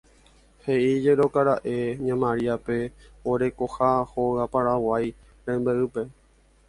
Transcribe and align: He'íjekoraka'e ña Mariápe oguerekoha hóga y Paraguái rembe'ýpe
He'íjekoraka'e 0.67 1.75
ña 2.05 2.15
Mariápe 2.23 2.77
oguerekoha 2.89 3.91
hóga 4.13 4.43
y 4.47 4.51
Paraguái 4.53 5.15
rembe'ýpe 5.45 6.09